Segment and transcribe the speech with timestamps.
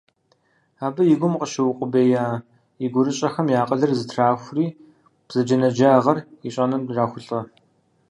[0.85, 2.25] Абы и гум къыщыукъубея
[2.85, 4.67] и гурыщӏэхэм и акъылыр зэтрахури,
[5.27, 7.39] бзаджэнаджагъэр ищӏэным ирахулӏэ.